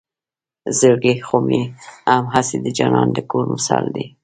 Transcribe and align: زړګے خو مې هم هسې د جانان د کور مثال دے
زړګے 0.79 1.13
خو 1.27 1.37
مې 1.47 1.61
هم 2.11 2.25
هسې 2.33 2.57
د 2.61 2.67
جانان 2.77 3.07
د 3.13 3.17
کور 3.31 3.45
مثال 3.53 3.85
دے 3.95 4.05